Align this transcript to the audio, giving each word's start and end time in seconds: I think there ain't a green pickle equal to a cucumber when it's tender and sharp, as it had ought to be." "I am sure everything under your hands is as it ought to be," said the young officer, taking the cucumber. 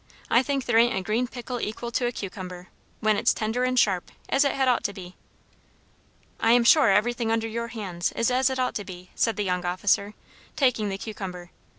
I 0.31 0.41
think 0.41 0.65
there 0.65 0.79
ain't 0.79 0.95
a 0.95 1.03
green 1.03 1.27
pickle 1.27 1.61
equal 1.61 1.91
to 1.91 2.07
a 2.07 2.11
cucumber 2.11 2.69
when 3.01 3.17
it's 3.17 3.35
tender 3.35 3.63
and 3.63 3.77
sharp, 3.77 4.09
as 4.29 4.43
it 4.43 4.53
had 4.53 4.67
ought 4.67 4.83
to 4.85 4.93
be." 4.93 5.15
"I 6.39 6.53
am 6.53 6.63
sure 6.63 6.89
everything 6.89 7.31
under 7.31 7.47
your 7.47 7.67
hands 7.67 8.11
is 8.13 8.31
as 8.31 8.49
it 8.49 8.57
ought 8.57 8.73
to 8.77 8.83
be," 8.83 9.11
said 9.13 9.35
the 9.35 9.43
young 9.45 9.63
officer, 9.63 10.15
taking 10.55 10.89
the 10.89 10.97
cucumber. 10.97 11.51